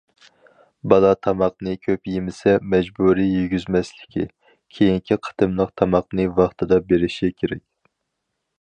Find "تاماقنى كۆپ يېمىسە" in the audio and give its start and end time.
1.25-2.55